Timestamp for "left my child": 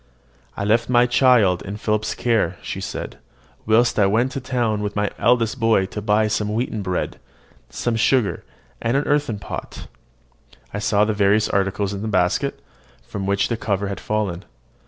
0.65-1.61